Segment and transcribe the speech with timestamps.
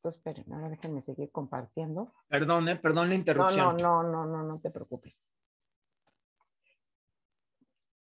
[0.00, 2.14] Entonces, esperen, ahora déjenme seguir compartiendo.
[2.26, 3.76] Perdón, eh, perdón la interrupción.
[3.76, 5.30] No, no, no, no, no te preocupes.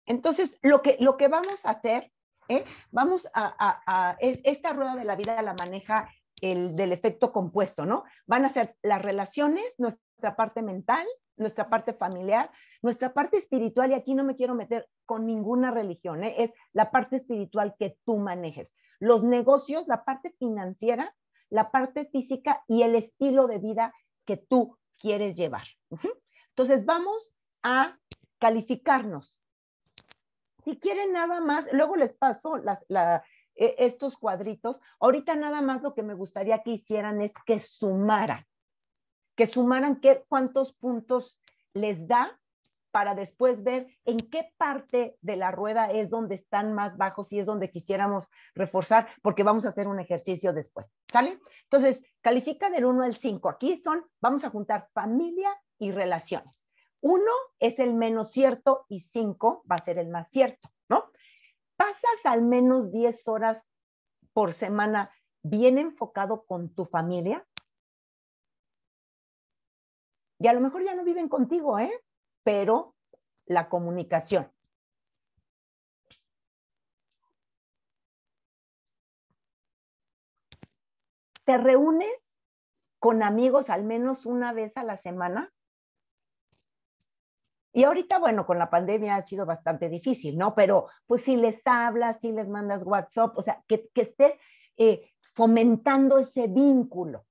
[0.05, 2.11] Entonces, lo que, lo que vamos a hacer,
[2.49, 2.65] ¿eh?
[2.91, 6.11] vamos a, esta rueda de la vida la maneja
[6.41, 8.03] el del efecto compuesto, ¿no?
[8.27, 11.07] Van a ser las relaciones, nuestra parte mental,
[11.37, 12.51] nuestra parte familiar,
[12.83, 16.35] nuestra parte espiritual, y aquí no me quiero meter con ninguna religión, ¿eh?
[16.39, 18.75] es la parte espiritual que tú manejes.
[18.99, 21.15] Los negocios, la parte financiera,
[21.51, 23.93] la parte física y el estilo de vida
[24.25, 25.67] que tú quieres llevar.
[26.51, 27.99] Entonces, vamos a
[28.39, 29.39] calificarnos
[30.65, 32.83] si quieren nada más, luego les paso las,
[33.55, 34.81] e, estos cuadritos.
[34.99, 38.47] Ahorita nada más lo que me gustaría que hicieran es que sumaran,
[39.37, 41.39] que sumaran qué, cuántos puntos
[41.75, 42.41] les da
[42.95, 47.41] para después ver en qué parte de la rueda es donde están más bajos y
[47.41, 50.87] es donde quisiéramos reforzar, porque vamos a hacer un ejercicio después.
[51.13, 51.41] ¿Sale?
[51.65, 53.49] Entonces, califica del 1 al 5.
[53.49, 56.65] Aquí son, vamos a juntar familia y relaciones.
[57.01, 61.11] Uno es el menos cierto y cinco va a ser el más cierto, ¿no?
[61.75, 63.61] Pasas al menos 10 horas
[64.33, 65.11] por semana
[65.43, 67.45] bien enfocado con tu familia.
[70.39, 71.91] Y a lo mejor ya no viven contigo, ¿eh?
[72.45, 72.95] Pero
[73.47, 74.51] la comunicación.
[81.45, 82.35] ¿Te reúnes
[82.99, 85.53] con amigos al menos una vez a la semana?
[87.73, 90.55] Y ahorita, bueno, con la pandemia ha sido bastante difícil, ¿no?
[90.55, 94.35] Pero pues si les hablas, si les mandas WhatsApp, o sea, que, estés
[94.77, 97.27] eh, fomentando ese vínculo.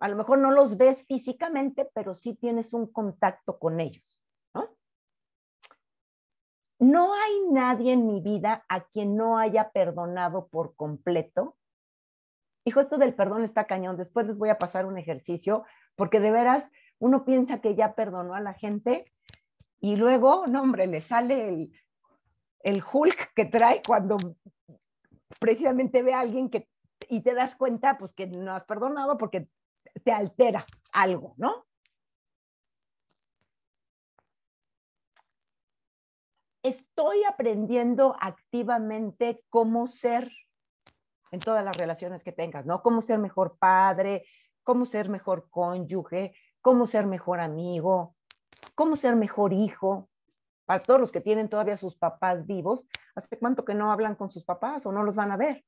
[0.00, 4.20] A lo mejor no los ves físicamente, pero sí tienes un contacto con ellos,
[6.78, 7.12] ¿no?
[7.12, 11.56] Hay nadie en mi vida a quien no haya perdonado por completo.
[12.64, 13.96] Hijo, esto del perdón está cañón.
[13.96, 15.64] Después les voy a pasar un ejercicio,
[15.96, 16.70] porque de veras,
[17.00, 19.12] uno piensa que ya perdonó a la gente
[19.80, 21.72] y luego, no, hombre, le sale el,
[22.60, 24.16] el Hulk que trae cuando
[25.40, 26.68] precisamente ve a alguien que
[27.08, 29.48] y te das cuenta pues que no has perdonado porque
[30.04, 31.66] te altera algo, ¿no?
[36.62, 40.30] Estoy aprendiendo activamente cómo ser
[41.30, 42.82] en todas las relaciones que tengas, ¿no?
[42.82, 44.24] Cómo ser mejor padre,
[44.64, 48.16] cómo ser mejor cónyuge, cómo ser mejor amigo,
[48.74, 50.08] cómo ser mejor hijo.
[50.66, 52.84] Para todos los que tienen todavía sus papás vivos,
[53.14, 55.64] ¿hace cuánto que no hablan con sus papás o no los van a ver?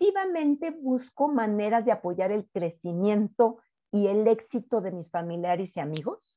[0.00, 3.58] Activamente busco maneras de apoyar el crecimiento
[3.92, 6.34] y el éxito de mis familiares y amigos.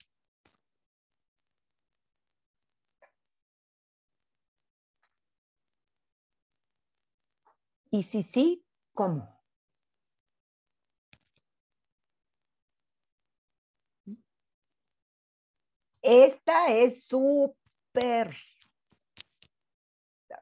[7.89, 9.29] Y si sí, ¿cómo?
[16.01, 18.35] Esta es súper,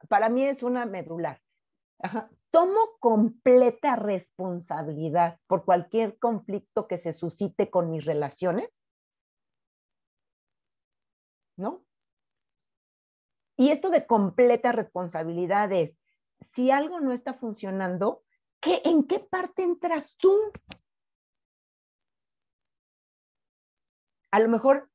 [0.08, 1.40] para mí es una medular.
[2.52, 8.68] Tomo completa responsabilidad por cualquier conflicto que se suscite con mis relaciones.
[11.56, 11.82] ¿No?
[13.56, 15.96] Y esto de completa responsabilidad es,
[16.40, 18.22] si algo no está funcionando,
[18.60, 20.36] ¿qué, ¿en qué parte entras tú?
[24.30, 24.90] A lo mejor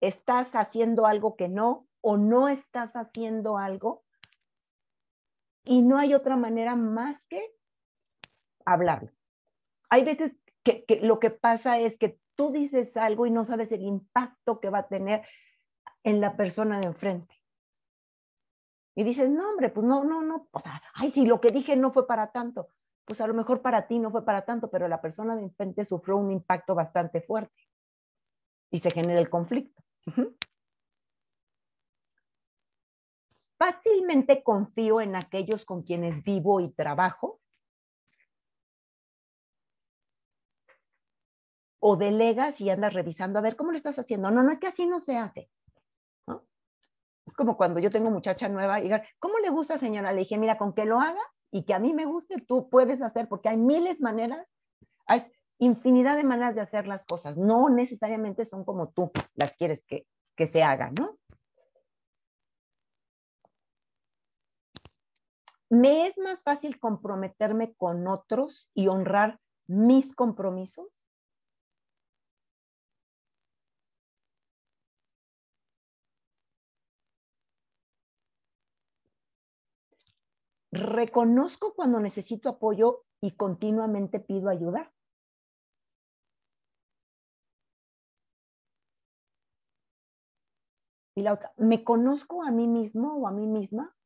[0.00, 4.04] estás haciendo algo que no o no estás haciendo algo
[5.68, 7.54] y no hay otra manera más que
[8.64, 9.10] hablarlo.
[9.90, 13.82] Hay veces que, lo que pasa es que tú dices algo y no sabes el
[13.82, 15.26] impacto que va a tener
[16.04, 17.34] en la persona de enfrente.
[18.94, 21.76] Y dices, no, hombre, pues no, no, no, o sea, ay, si lo que dije
[21.76, 22.70] no fue para tanto,
[23.04, 25.84] pues a lo mejor para ti no fue para tanto, pero la persona de enfrente
[25.84, 27.68] sufrió un impacto bastante fuerte
[28.70, 29.82] y se genera el conflicto.
[33.58, 37.40] Fácilmente confío en aquellos con quienes vivo y trabajo.
[41.80, 44.30] O delegas y andas revisando, a ver, ¿cómo lo estás haciendo?
[44.30, 45.50] No, no es que así no se hace.
[47.26, 50.12] Es como cuando yo tengo muchacha nueva y digan, ¿cómo le gusta, señora?
[50.12, 53.02] Le dije, mira, con que lo hagas y que a mí me guste, tú puedes
[53.02, 54.46] hacer, porque hay miles maneras,
[55.06, 55.22] hay
[55.58, 57.36] infinidad de maneras de hacer las cosas.
[57.36, 60.06] No necesariamente son como tú las quieres que,
[60.36, 61.17] que se hagan, ¿no?
[65.70, 70.88] me es más fácil comprometerme con otros y honrar mis compromisos
[80.70, 84.92] reconozco cuando necesito apoyo y continuamente pido ayuda.
[91.16, 93.97] Y la otra, ¿me conozco a mí mismo o a mí misma?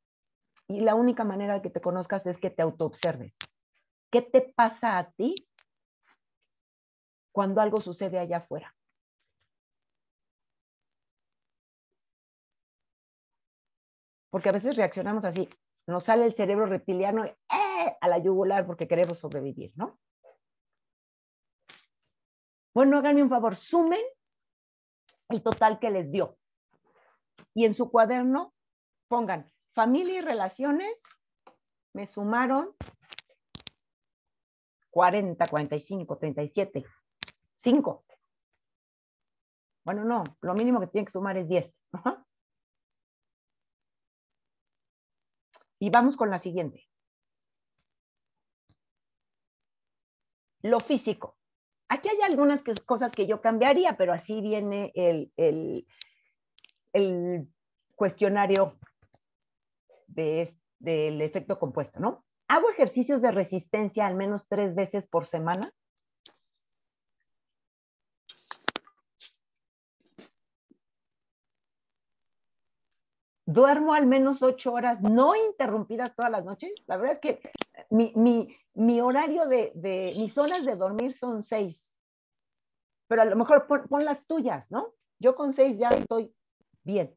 [0.69, 3.37] Y la única manera de que te conozcas es que te autoobserves.
[4.11, 5.35] ¿Qué te pasa a ti
[7.33, 8.75] cuando algo sucede allá afuera?
[14.31, 15.49] Porque a veces reaccionamos así,
[15.87, 17.37] nos sale el cerebro reptiliano ¡eh!
[18.01, 19.99] a la yugular porque queremos sobrevivir, ¿no?
[22.75, 24.01] Bueno, háganme un favor, sumen
[25.29, 26.39] el total que les dio
[27.55, 28.55] y en su cuaderno
[29.09, 31.03] pongan familia y relaciones,
[31.93, 32.75] me sumaron
[34.91, 36.85] 40, 45, 37,
[37.57, 38.05] 5.
[39.85, 41.81] Bueno, no, lo mínimo que tienen que sumar es 10.
[45.79, 46.89] Y vamos con la siguiente.
[50.63, 51.37] Lo físico.
[51.89, 55.85] Aquí hay algunas cosas que yo cambiaría, pero así viene el
[57.97, 58.79] cuestionario
[60.15, 60.49] de,
[60.79, 62.25] del efecto compuesto, ¿no?
[62.49, 65.73] Hago ejercicios de resistencia al menos tres veces por semana.
[73.47, 76.73] Duermo al menos ocho horas no interrumpidas todas las noches.
[76.87, 77.41] La verdad es que
[77.91, 81.93] mi, mi, mi horario de, de, mis horas de dormir son seis.
[83.09, 84.95] Pero a lo mejor pon, pon las tuyas, ¿no?
[85.19, 86.35] Yo con seis ya estoy
[86.85, 87.15] Bien.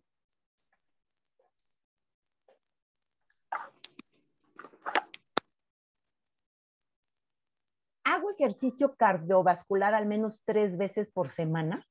[8.06, 11.86] ¿Hago ejercicio cardiovascular al menos tres veces por semana?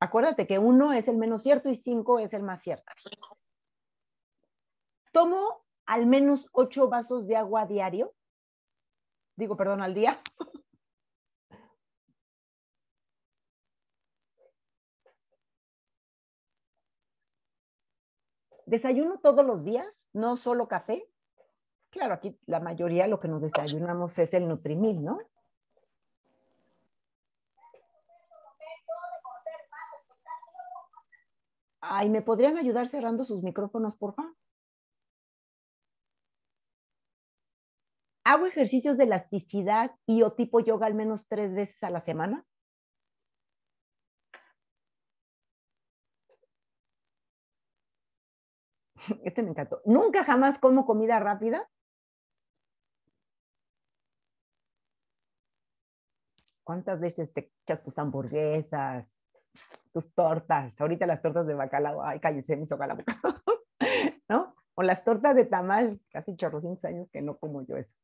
[0.00, 2.92] Acuérdate que uno es el menos cierto y cinco es el más cierto.
[5.12, 8.12] Tomo al menos ocho vasos de agua diario.
[9.36, 10.20] Digo, perdón, al día.
[18.68, 20.04] ¿Desayuno todos los días?
[20.12, 21.08] ¿No solo café?
[21.88, 25.20] Claro, aquí la mayoría lo que nos desayunamos es el Nutrimil, ¿no?
[31.80, 34.36] Ay, ¿me podrían ayudar cerrando sus micrófonos, por favor?
[38.24, 42.44] ¿Hago ejercicios de elasticidad y o tipo yoga al menos tres veces a la semana?
[49.24, 49.80] Este me encantó.
[49.84, 51.68] ¿Nunca jamás como comida rápida?
[56.64, 59.16] ¿Cuántas veces te echas tus hamburguesas,
[59.92, 60.78] tus tortas?
[60.78, 62.96] Ahorita las tortas de bacalao, ay, cállese, me hizo la
[64.28, 64.54] ¿No?
[64.74, 67.96] O las tortas de tamal, casi chorrocientos años que no como yo eso.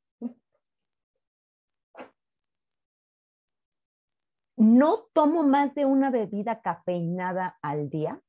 [4.57, 8.21] no tomo más de una bebida cafeinada al día.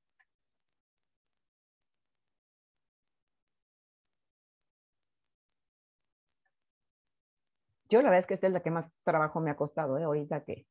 [7.95, 10.03] Yo la verdad es que esta es la que más trabajo me ha costado, ¿eh?
[10.03, 10.67] ahorita que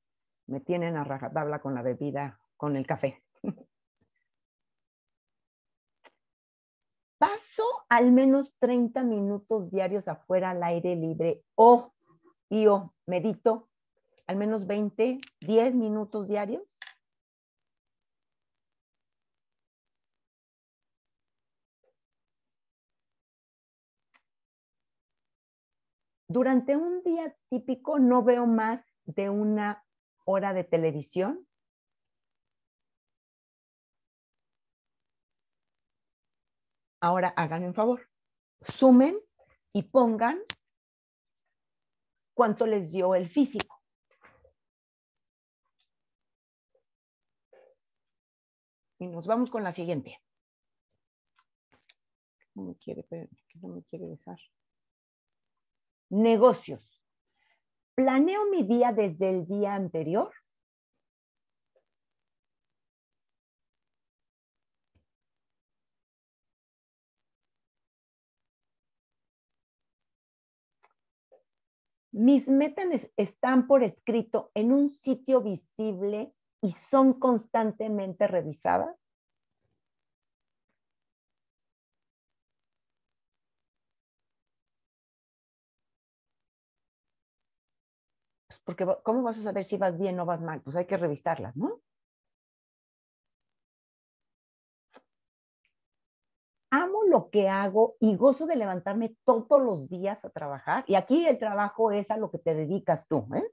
[0.47, 3.25] me tienen a rajatabla con la bebida, con el café.
[7.17, 11.95] Paso al menos 30 minutos diarios afuera al aire libre o,
[12.51, 13.71] y o, medito
[14.27, 16.74] al menos 20, 10 minutos diarios.
[26.35, 29.87] Durante un día típico no veo más de una
[30.25, 31.47] hora de televisión.
[37.01, 38.11] Ahora háganme un favor,
[38.63, 39.17] sumen
[39.73, 40.41] y pongan
[42.35, 43.81] cuánto les dio el físico.
[48.99, 50.21] Y nos vamos con la siguiente.
[52.57, 53.07] No me quiere,
[53.63, 54.41] no me quiere dejar.
[56.15, 57.03] Negocios.
[57.97, 60.31] ¿Planeo mi día desde el día anterior?
[72.13, 79.04] Mis metas están por escrito en un sitio visible y son constantemente revisadas?
[88.65, 90.61] Porque ¿cómo vas a saber si vas bien o vas mal?
[90.63, 91.81] Pues hay que revisarlas, ¿no?
[96.71, 100.85] Amo lo que hago y gozo de levantarme todos los días a trabajar.
[100.89, 103.49] Y aquí el trabajo es a lo que te dedicas tú, ¿eh?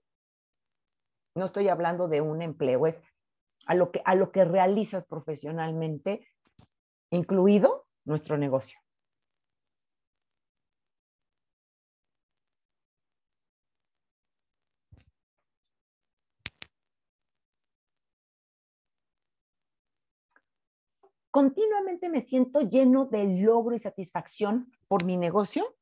[1.35, 2.99] No estoy hablando de un empleo, es
[3.67, 6.27] a lo que, a lo que realizas profesionalmente,
[7.11, 8.80] incluido nuestro negocio.
[21.31, 25.75] Continuamente me siento lleno de logro y satisfacción por mi negocio.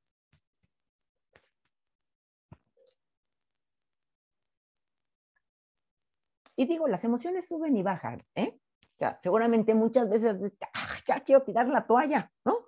[6.55, 8.59] Y digo, las emociones suben y bajan, ¿eh?
[8.81, 10.35] O sea, seguramente muchas veces,
[10.73, 12.67] ah, ya quiero tirar la toalla, ¿no?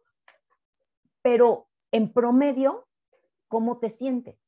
[1.21, 2.87] Pero en promedio,
[3.49, 4.39] ¿cómo te sientes?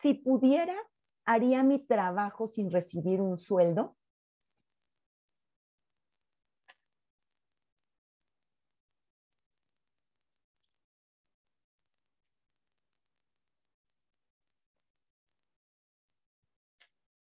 [0.00, 0.76] Si pudiera
[1.26, 3.96] haría mi trabajo sin recibir un sueldo?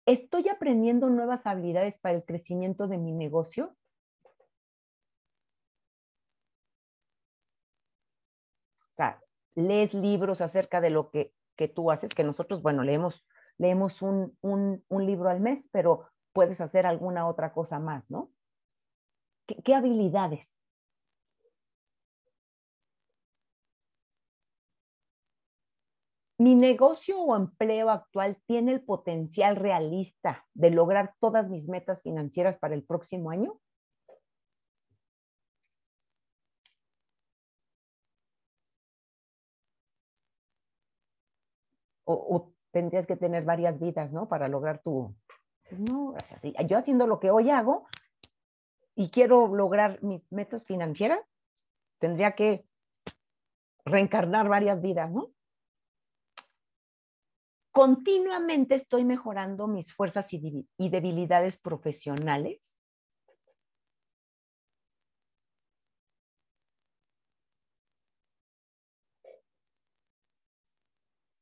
[0.05, 3.77] ¿Estoy aprendiendo nuevas habilidades para el crecimiento de mi negocio?
[8.93, 9.21] O sea,
[9.55, 13.27] lees libros acerca de lo que, que tú haces, que nosotros, bueno, leemos
[13.61, 18.31] leemos un, libro al mes, pero puedes hacer alguna otra cosa más, ¿no?
[19.47, 20.59] ¿Qué, habilidades?
[26.39, 32.59] ¿Mi negocio o empleo actual tiene el potencial realista de lograr todas mis metas financieras
[32.59, 33.61] para el próximo año?
[42.07, 44.29] O, tendrías que tener varias vidas, ¿no?
[44.29, 45.15] Para lograr tu...
[45.71, 47.87] No, así, yo haciendo lo que hoy hago
[48.97, 51.21] y quiero lograr mis metas financieras,
[51.99, 52.67] tendría que
[53.85, 55.31] reencarnar varias vidas, ¿no?
[57.73, 62.80] Continuamente estoy mejorando mis fuerzas y debilidades profesionales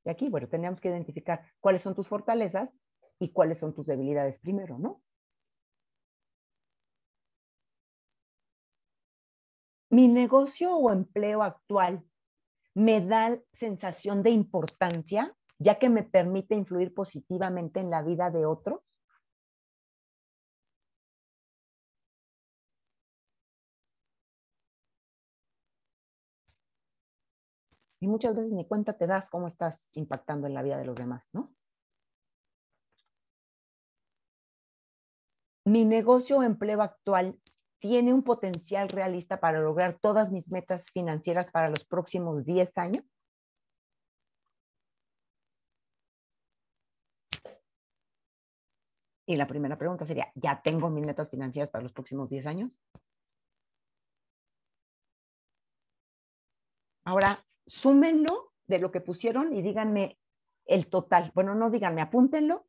[0.08, 2.74] Aquí, bueno, tenemos que identificar cuáles son tus fortalezas
[3.18, 5.02] y cuáles son tus debilidades primero, ¿no?
[9.90, 12.04] Mi negocio o empleo actual
[12.74, 18.46] me da sensación de importancia, ya que me permite influir positivamente en la vida de
[18.46, 18.87] otros.
[28.00, 30.94] Y muchas veces ni cuenta te das cómo estás impactando en la vida de los
[30.94, 31.54] demás, ¿no?
[35.64, 37.38] Mi negocio o empleo actual
[37.80, 43.04] tiene un potencial realista para lograr todas mis metas financieras para los próximos 10 años.
[49.26, 52.80] Y la primera pregunta sería, ¿ya tengo mis metas financieras para los próximos 10 años?
[57.04, 60.18] Ahora, súmenlo de lo que pusieron y díganme
[60.64, 61.30] el total.
[61.34, 62.66] Bueno, no díganme, apúntenlo.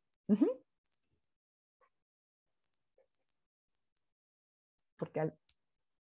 [4.96, 5.32] Porque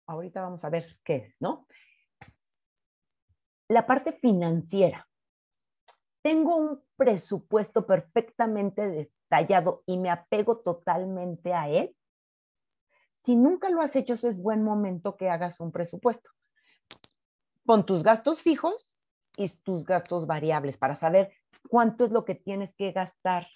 [0.07, 1.67] ahorita vamos a ver qué es, ¿no?
[3.67, 5.07] La parte financiera.
[6.21, 11.95] Tengo un presupuesto perfectamente detallado y me apego totalmente a él.
[13.13, 16.31] Si nunca lo has hecho, es buen momento que hagas un presupuesto
[17.65, 18.95] pon tus gastos fijos
[19.37, 21.31] y tus gastos variables para saber
[21.69, 23.47] cuánto es lo que tienes que gastar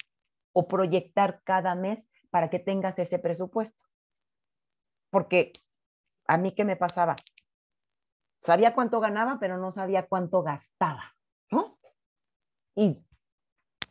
[0.52, 3.82] o proyectar cada mes para que tengas ese presupuesto.
[5.10, 5.52] Porque
[6.26, 7.16] a mí, ¿qué me pasaba?
[8.38, 11.16] Sabía cuánto ganaba, pero no sabía cuánto gastaba,
[11.50, 11.78] ¿no?
[12.74, 13.04] Y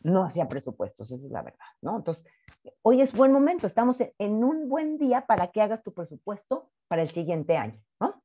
[0.01, 1.97] no hacía presupuestos, esa es la verdad, ¿no?
[1.97, 2.25] Entonces,
[2.81, 7.01] hoy es buen momento, estamos en un buen día para que hagas tu presupuesto para
[7.01, 8.23] el siguiente año, ¿no?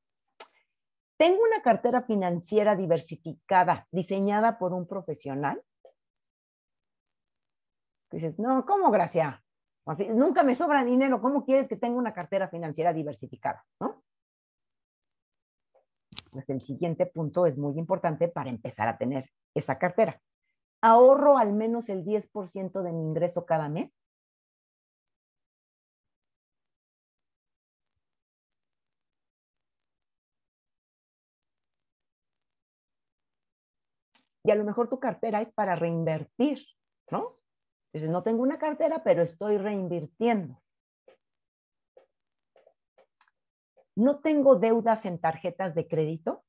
[1.25, 5.65] ¿Tengo una cartera financiera diversificada diseñada por un profesional?
[8.11, 9.43] Dices, no, ¿cómo, Gracia?
[9.87, 13.65] Así, nunca me sobra dinero, ¿cómo quieres que tenga una cartera financiera diversificada?
[13.81, 14.03] ¿no?
[16.31, 20.21] Pues el siguiente punto es muy importante para empezar a tener esa cartera.
[20.83, 23.91] Ahorro al menos el 10% de mi ingreso cada mes
[34.45, 36.65] Y a lo mejor tu cartera es para reinvertir,
[37.11, 37.39] ¿no?
[37.93, 40.61] Dices, no tengo una cartera, pero estoy reinvirtiendo.
[43.97, 46.45] No tengo deudas en tarjetas de crédito.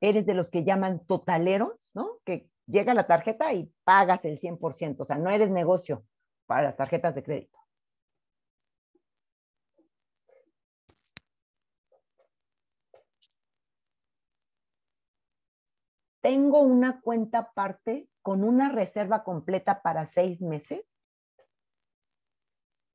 [0.00, 2.18] Eres de los que llaman totaleros, ¿no?
[2.24, 6.04] Que llega la tarjeta y pagas el 100%, o sea, no eres negocio
[6.46, 7.58] para las tarjetas de crédito.
[16.26, 20.84] Tengo una cuenta aparte con una reserva completa para seis meses.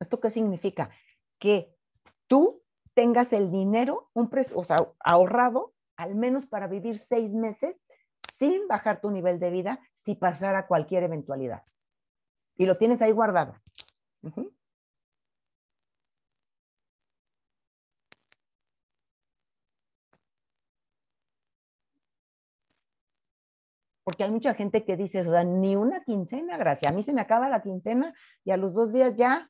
[0.01, 0.89] ¿Esto qué significa?
[1.39, 1.73] Que
[2.27, 2.61] tú
[2.93, 4.29] tengas el dinero, un
[4.99, 7.81] ahorrado, al menos para vivir seis meses
[8.37, 11.63] sin bajar tu nivel de vida si pasara cualquier eventualidad.
[12.57, 13.55] Y lo tienes ahí guardado.
[24.21, 26.91] Porque hay mucha gente que dice, o sea, ni una quincena, gracias.
[26.91, 28.13] A mí se me acaba la quincena
[28.43, 29.49] y a los dos días ya,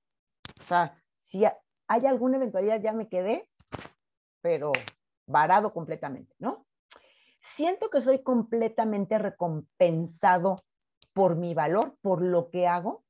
[0.61, 3.49] o sea, si hay alguna eventualidad ya me quedé,
[4.39, 4.71] pero
[5.27, 6.65] varado completamente, ¿no?
[7.41, 10.63] siento que soy completamente recompensado
[11.11, 13.03] por mi valor, por lo que hago.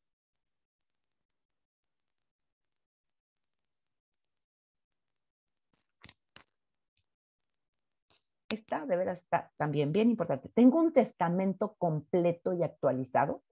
[8.51, 10.49] Esta de veras está también bien importante.
[10.49, 13.43] Tengo un testamento completo y actualizado.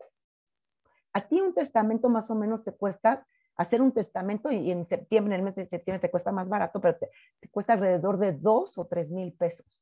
[1.13, 3.25] A ti un testamento más o menos te cuesta
[3.55, 6.81] hacer un testamento y en septiembre, en el mes de septiembre te cuesta más barato,
[6.81, 9.81] pero te, te cuesta alrededor de dos o tres mil pesos.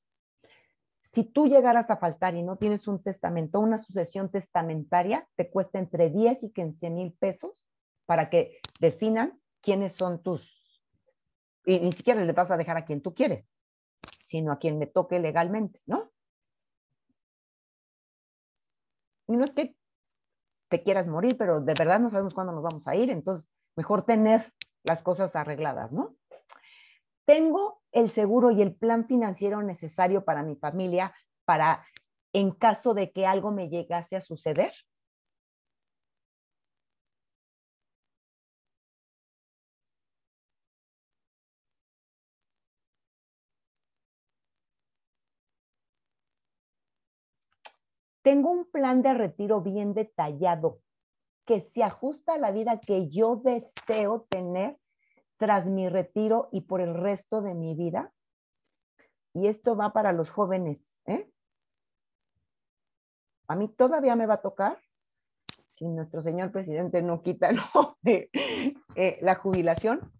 [1.01, 5.79] Si tú llegaras a faltar y no tienes un testamento, una sucesión testamentaria, te cuesta
[5.79, 7.65] entre 10 y 15 mil pesos
[8.05, 10.53] para que definan quiénes son tus...
[11.65, 13.46] Y ni siquiera le vas a dejar a quien tú quieres,
[14.27, 16.11] sino a quien me toque legalmente, ¿no?
[19.27, 19.75] Y no es que
[20.70, 24.05] te quieras morir, pero de verdad no sabemos cuándo nos vamos a ir, entonces mejor
[24.05, 26.16] tener las cosas arregladas, ¿no?
[27.25, 31.13] Tengo el seguro y el plan financiero necesario para mi familia
[31.46, 31.85] para
[32.33, 34.74] en caso de que algo me llegase a suceder?
[48.27, 50.81] Tengo un plan de retiro bien detallado
[51.46, 54.77] que se ajusta a la vida que yo deseo tener
[55.37, 58.13] tras mi retiro y por el resto de mi vida.
[59.33, 61.00] Y esto va para los jóvenes.
[61.05, 61.31] ¿eh?
[63.48, 64.77] A mí todavía me va a tocar,
[65.70, 67.51] si nuestro señor presidente no quita
[68.03, 70.11] eh, la jubilación,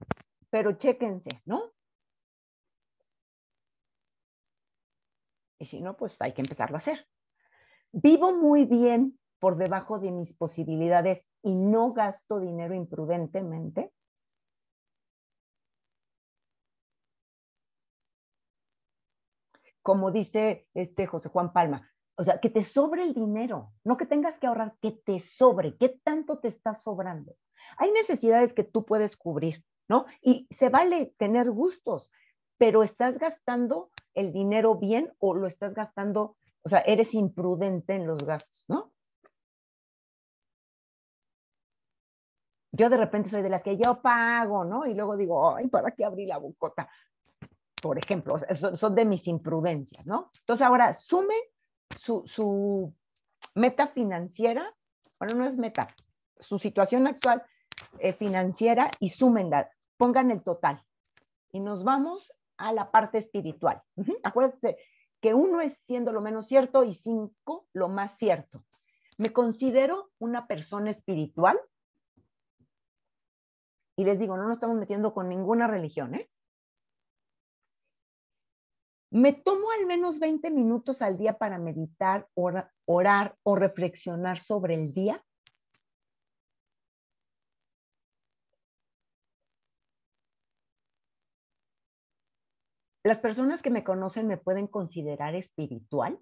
[0.50, 1.74] pero chéquense, ¿no?
[5.60, 7.06] Y si no, pues hay que empezarlo a hacer.
[8.00, 13.92] Vivo muy bien por debajo de mis posibilidades y no gasto dinero imprudentemente.
[19.82, 24.06] como dice este José Juan Palma, o sea, que te sobre el dinero, no que
[24.06, 27.38] tengas que ahorrar, que te sobre, ¿qué tanto te está sobrando?
[27.78, 30.06] Hay necesidades que tú puedes cubrir, ¿no?
[30.22, 32.12] Y se vale tener gustos,
[32.58, 36.36] pero estás gastando el dinero bien o lo estás gastando,
[36.68, 38.92] o sea, eres imprudente en los gastos, ¿no?
[42.74, 44.86] Yo de repente soy de las que yo pago, ¿no?
[44.86, 46.90] Y luego digo, ay, ¿para qué abrí la bocota?
[47.82, 48.36] por ejemplo,
[48.76, 50.30] son, de mis imprudencias, ¿no?
[50.40, 51.40] Entonces ahora sumen
[51.96, 52.94] su,
[53.56, 54.76] meta financiera,
[55.20, 55.88] bueno, no es meta,
[56.38, 57.44] su situación actual
[58.00, 60.84] eh, financiera y súmenla, pongan el total.
[61.54, 63.82] Y nos vamos a la parte espiritual.
[64.24, 64.78] Acuérdense
[65.22, 68.64] que uno es siendo lo menos cierto y cinco lo más cierto.
[69.18, 71.60] Me considero una persona espiritual.
[73.96, 76.30] Y les digo, no nos estamos metiendo con ninguna religión, ¿eh?
[79.10, 82.28] Me tomo al menos 20 minutos al día para meditar,
[82.86, 85.24] orar, o reflexionar sobre el día.
[93.08, 96.20] Las personas que me conocen me pueden considerar espiritual.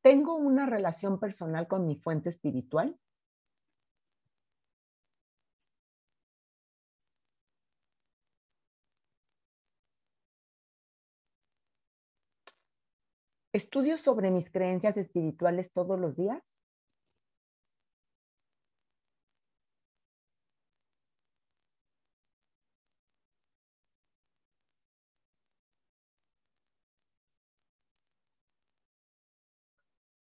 [0.00, 2.96] ¿Tengo una relación personal con mi fuente espiritual?
[13.52, 16.61] ¿Estudio sobre mis creencias espirituales todos los días?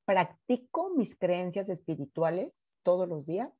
[0.04, 3.52] Practico mis creencias espirituales todos los días.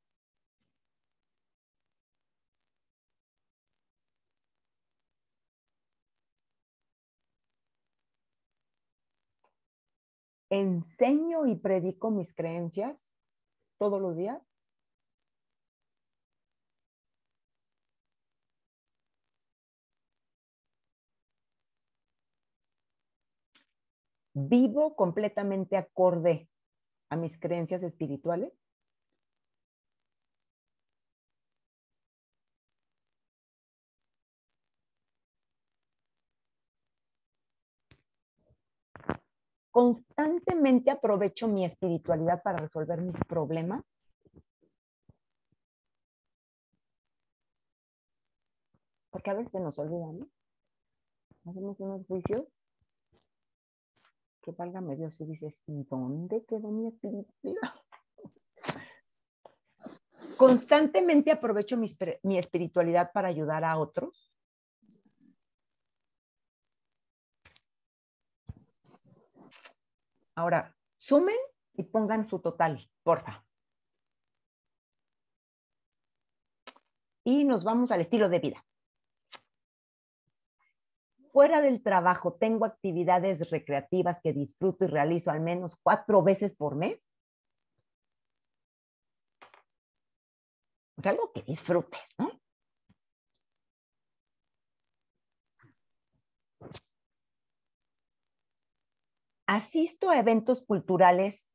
[10.53, 13.15] enseño y predico mis creencias
[13.79, 14.52] todos los días.
[24.33, 26.47] Vivo completamente acorde
[27.09, 28.53] a mis creencias espirituales.
[39.73, 43.83] constantemente aprovecho mi espiritualidad para resolver mis problemas.
[49.09, 50.27] Porque a veces nos olvidan, ¿no?
[51.45, 52.45] Hacemos unos juicios
[54.43, 57.73] que válgame Dios y dices, ¿y dónde quedó mi espiritualidad?
[60.37, 61.87] Constantemente aprovecho mi,
[62.23, 64.31] mi espiritualidad para ayudar a otros.
[70.35, 71.37] Ahora, sumen
[71.75, 73.45] y pongan su total, porfa.
[77.23, 78.65] Y nos vamos al estilo de vida.
[81.33, 86.75] Fuera del trabajo, tengo actividades recreativas que disfruto y realizo al menos cuatro veces por
[86.75, 86.99] mes.
[90.95, 92.31] Es algo que disfrutes, ¿no?
[99.47, 101.53] asisto a eventos culturales,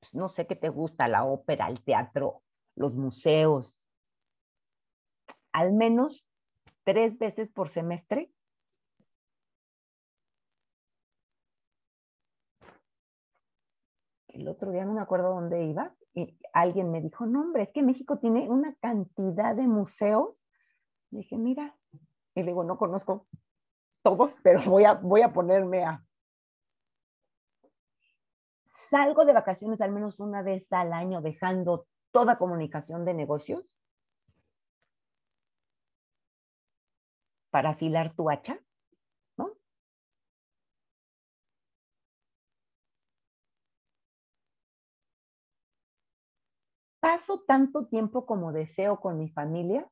[0.00, 2.42] pues, no sé qué te gusta, la ópera, el teatro,
[2.74, 3.78] los museos,
[5.52, 6.26] al menos
[6.84, 8.32] tres veces por semestre.
[14.36, 17.70] El otro día no me acuerdo dónde iba y alguien me dijo, no hombre, es
[17.70, 20.44] que México tiene una cantidad de museos.
[21.10, 21.74] dije, mira,
[22.34, 23.26] y digo, no conozco
[24.02, 26.04] todos, pero voy a, voy a ponerme a,
[28.66, 33.78] salgo de vacaciones al menos una vez al año dejando toda comunicación de negocios
[37.50, 38.60] para afilar tu hacha,
[47.16, 49.90] Paso tanto tiempo como deseo con mi familia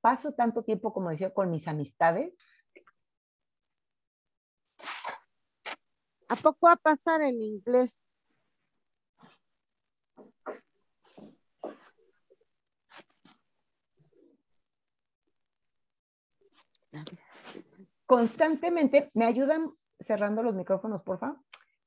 [0.00, 2.34] paso tanto tiempo, como decía, con mis amistades.
[6.28, 8.13] ¿A poco va a pasar en inglés?
[18.06, 21.38] Constantemente, ¿me ayudan cerrando los micrófonos, por favor?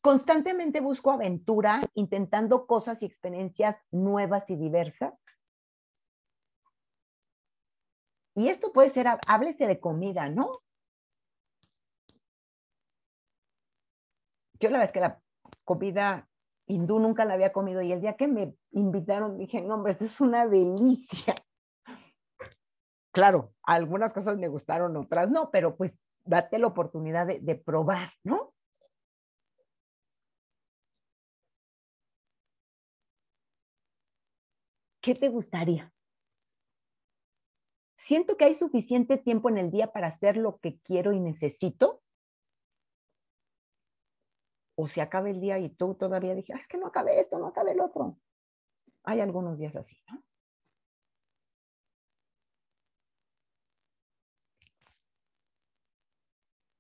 [0.02, 5.14] Constantemente busco aventura, intentando cosas y experiencias nuevas y diversas.
[8.36, 10.62] Y esto puede ser, háblese de comida, ¿no?
[14.60, 15.22] Yo la verdad es que la
[15.64, 16.28] comida
[16.68, 20.06] hindú nunca la había comido y el día que me invitaron dije, no, hombre, esto
[20.06, 21.36] es una delicia.
[23.18, 25.92] Claro, algunas cosas me gustaron, otras no, pero pues
[26.24, 28.54] date la oportunidad de, probar, ¿no?
[35.02, 35.92] ¿Qué te gustaría?
[37.98, 42.04] siento que hay suficiente tiempo en el día para hacer lo que quiero y necesito.
[44.76, 47.40] O se acaba el día y tú todavía dije, ah, es que no acabé esto,
[47.40, 48.20] no acabé el otro.
[49.06, 50.24] Hay algunos días así, ¿no?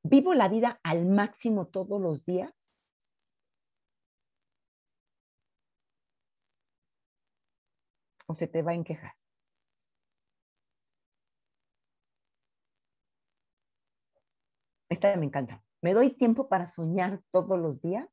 [0.10, 2.54] ¿Vivo la vida al máximo todos los días?
[8.26, 9.13] ¿O se te va en quejas?
[14.88, 15.62] Esta me encanta.
[15.82, 18.08] ¿Me doy tiempo para soñar todos los días?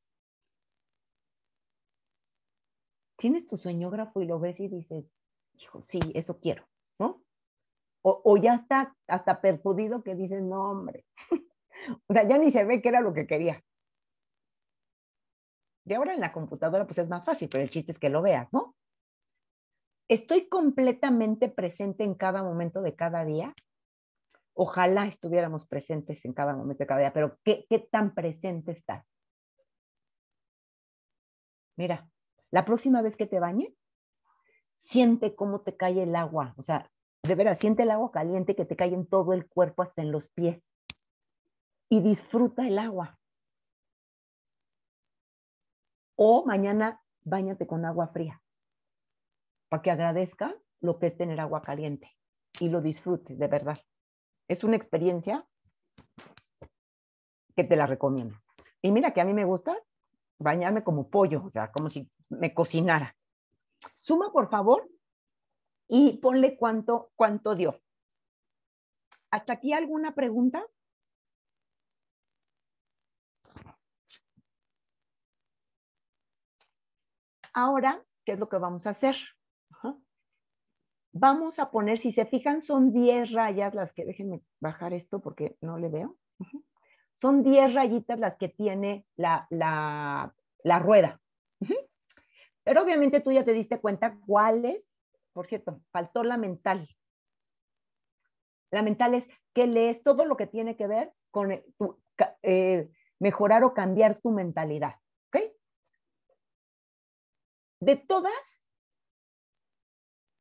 [3.16, 5.04] Tienes tu sueñógrafo y lo ves y dices,
[5.52, 7.22] hijo, sí, eso quiero, ¿no?
[8.02, 11.06] O, ya está hasta perjudido que dices, no, hombre.
[12.06, 13.62] O sea, ya ni se ve que era lo que quería.
[15.86, 18.22] Y ahora en la computadora pues es más fácil, pero el chiste es que lo
[18.22, 18.74] veas, ¿no?
[20.08, 23.54] Estoy completamente presente en cada momento de cada día.
[24.54, 29.04] Ojalá estuviéramos presentes en cada momento de cada día, pero ¿qué, tan presente estás?
[31.76, 32.08] Mira,
[32.50, 33.74] la próxima vez que te bañes,
[34.76, 36.88] siente cómo te cae el agua, o sea,
[37.22, 40.12] de veras, siente el agua caliente que te cae en todo el cuerpo hasta en
[40.12, 40.73] los pies
[41.94, 43.16] y disfruta el agua.
[46.16, 48.42] O mañana bañate con agua fría
[49.68, 52.10] para que agradezca lo que es tener agua caliente
[52.58, 53.78] y lo disfrutes de verdad.
[54.48, 55.46] Es una experiencia
[57.54, 58.36] que te la recomiendo.
[58.82, 59.76] Y mira que a mí me gusta
[60.40, 63.16] bañarme como pollo, o sea, como si me cocinara.
[63.94, 64.90] Suma, por favor,
[65.86, 67.80] y ponle cuánto, cuánto dio.
[69.30, 70.66] ¿Hasta aquí alguna pregunta?
[77.54, 79.16] Ahora, ¿qué es lo que vamos a hacer?
[81.12, 85.56] Vamos a poner, si se fijan, son 10 rayas las que, déjenme bajar esto porque
[85.60, 86.16] no le veo.
[87.14, 91.20] Son 10 rayitas las que tiene la, la rueda.
[92.64, 94.94] Pero obviamente tú ya te diste cuenta cuáles
[95.34, 96.88] por cierto, faltó la mental.
[98.70, 101.64] La mental es que lees todo lo que tiene que ver con eh,
[102.42, 104.94] eh, mejorar o cambiar tu mentalidad.
[107.80, 108.62] De todas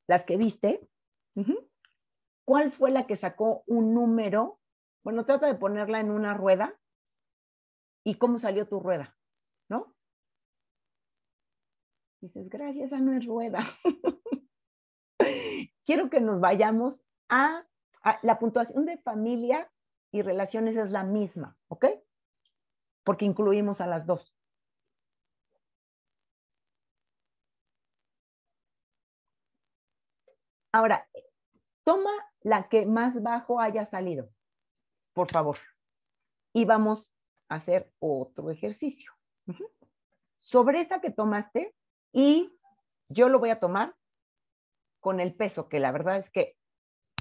[0.08, 0.88] las que viste,
[2.46, 4.60] ¿cuál fue la que sacó un número?
[5.04, 6.80] Bueno, trata de ponerla en una rueda
[8.06, 9.18] y cómo salió tu rueda,
[9.70, 9.94] ¿no?
[12.22, 13.60] Dices, gracias, esa no es rueda.
[15.86, 17.66] quiero que nos vayamos a,
[18.22, 19.72] la puntuación de familia
[20.12, 21.86] y relaciones es la misma, ¿ok?
[23.04, 24.36] Porque incluimos a las dos.
[30.74, 31.08] Ahora,
[31.84, 34.30] toma la que más bajo haya salido,
[35.14, 35.58] por favor.
[36.52, 37.08] Y vamos
[37.48, 39.12] a hacer otro ejercicio.
[40.40, 41.76] Sobre esa que tomaste,
[42.12, 42.52] y
[43.08, 43.96] yo lo voy a tomar
[45.00, 46.58] con el peso, que la verdad es que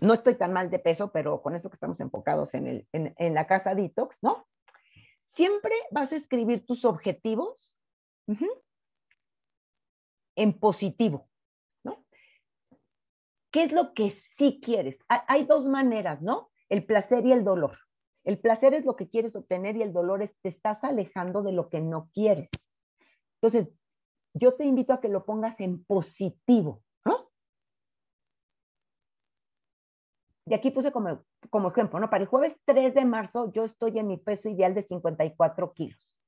[0.00, 3.34] no estoy tan mal de peso, pero con eso que estamos enfocados en, el, en,
[3.34, 4.48] la casa detox, ¿no?
[5.26, 7.78] Siempre vas a escribir tus objetivos
[10.36, 11.28] en positivo.
[13.52, 14.98] ¿Qué es lo que sí quieres?
[15.08, 16.50] Hay dos maneras, ¿no?
[16.68, 17.78] El placer y el dolor.
[18.24, 21.52] El placer es lo que quieres obtener y el dolor es te estás alejando de
[21.52, 22.48] lo que no quieres.
[23.40, 23.72] Entonces,
[24.34, 26.82] yo te invito a que lo pongas en positivo.
[30.52, 32.10] y aquí puse como, como ejemplo, ¿no?
[32.10, 36.18] Para el jueves 3 de marzo yo estoy en mi peso ideal de 54 kilos.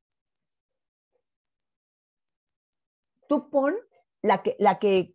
[3.28, 3.74] Tú pon
[4.22, 5.14] la que, la que,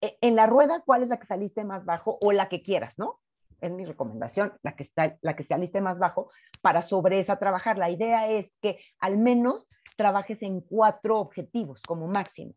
[0.00, 3.20] en la rueda, cuál es la que saliste más bajo o la que quieras, ¿no?
[3.60, 6.30] Es mi recomendación, la que, está, la que saliste más bajo,
[6.62, 7.76] para sobre esa trabajar.
[7.76, 12.54] La idea es que al menos trabajes en cuatro objetivos como máximo.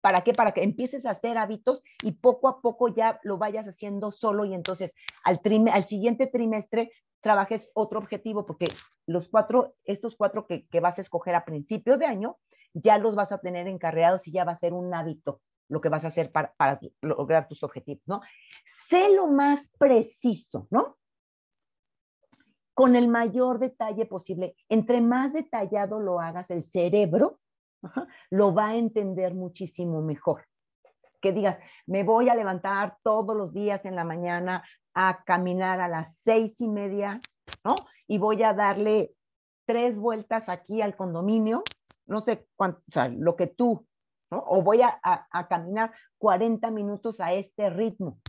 [0.00, 0.32] ¿Para qué?
[0.32, 4.44] Para que empieces a hacer hábitos y poco a poco ya lo vayas haciendo solo
[4.44, 5.40] y entonces al,
[5.86, 8.66] siguiente trimestre trabajes otro objetivo porque
[9.06, 12.38] los cuatro, estos cuatro que, vas a escoger a principio de año,
[12.72, 15.88] ya los vas a tener encarreados y ya va a ser un hábito lo que
[15.88, 18.20] vas a hacer para, lograr tus objetivos, ¿no?
[18.88, 20.96] Sé lo más preciso, ¿no?
[22.74, 24.54] Con el mayor detalle posible.
[24.68, 27.40] Entre más detallado lo hagas, el cerebro
[28.30, 30.46] lo va a entender muchísimo mejor.
[31.20, 35.88] Que digas, me voy a levantar todos los días en la mañana a caminar a
[35.88, 37.20] las seis y media,
[37.64, 37.74] ¿no?
[38.06, 39.12] Y voy a darle
[39.66, 41.62] tres vueltas aquí al condominio,
[42.06, 43.86] no sé cuánto, o sea, lo que tú,
[44.30, 44.44] ¿no?
[44.46, 48.20] O voy a, a caminar 40 minutos a este ritmo.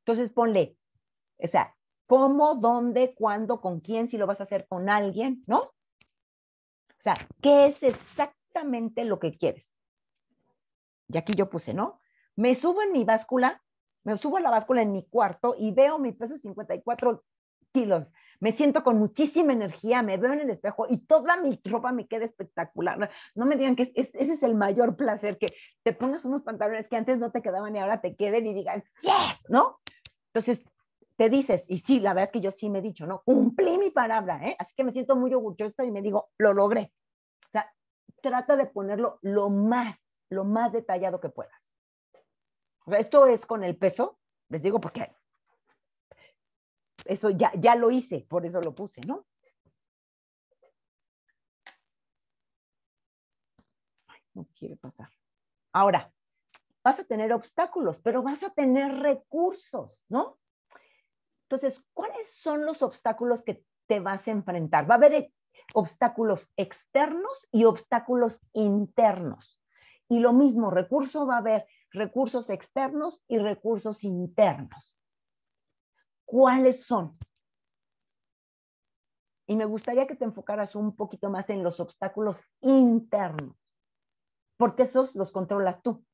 [0.00, 0.76] Entonces ponle,
[1.38, 1.74] o sea,
[2.06, 5.60] cómo, dónde, cuándo, con quién, si lo vas a hacer con alguien, ¿no?
[5.60, 9.74] O sea, ¿qué es exactamente lo que quieres?
[11.08, 12.00] Y aquí yo puse, ¿no?
[12.36, 13.62] Me subo en mi báscula,
[14.04, 17.24] me subo a la báscula en mi cuarto y veo mi peso 54
[17.74, 18.12] kilos.
[18.40, 22.06] Me siento con muchísima energía, me veo en el espejo y toda mi ropa me
[22.06, 23.10] queda espectacular.
[23.34, 25.48] No me digan que ese es el mayor placer, que
[25.82, 28.82] te pongas unos pantalones que antes no te quedaban y ahora te queden y digas,
[29.02, 29.80] yes, ¿no?
[30.32, 30.70] Entonces,
[31.16, 33.22] te dices, y sí, la verdad es que yo sí me he dicho, ¿no?
[33.22, 34.56] Cumplí mi palabra, ¿eh?
[34.58, 36.92] Así que me siento muy orgullosa y me digo, lo logré.
[37.46, 37.72] O sea,
[38.20, 39.96] trata de ponerlo lo más,
[40.28, 41.74] lo más detallado que puedas.
[42.86, 45.10] O sea, esto es con el peso, les digo porque
[47.04, 49.26] eso ya, ya lo hice, por eso lo puse, ¿no?
[54.34, 55.08] No quiere pasar.
[55.72, 56.12] Ahora,
[56.82, 60.38] vas a tener obstáculos, pero vas a tener recursos, ¿no?
[61.44, 64.90] Entonces, ¿cuáles son los obstáculos que te vas a enfrentar?
[64.90, 65.32] Va a haber,
[65.72, 69.60] obstáculos externos y obstáculos internos.
[70.08, 74.98] Y lo mismo, recurso va a haber recursos externos y recursos internos.
[76.24, 77.18] ¿Cuáles son?
[79.46, 83.56] Y me gustaría que te enfocaras un poquito más en los obstáculos internos,
[84.56, 86.04] porque esos los controlas tú.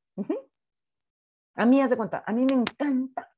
[1.54, 3.30] A mí, haz de cuenta, a mí me encanta,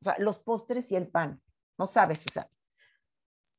[0.00, 1.40] o sea, los postres y el pan,
[1.78, 2.50] no sabes, o sea,